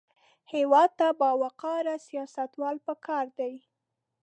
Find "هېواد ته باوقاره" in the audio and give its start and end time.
0.53-1.95